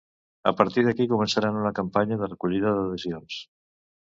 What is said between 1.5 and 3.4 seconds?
una campanya de recollida d’adhesions.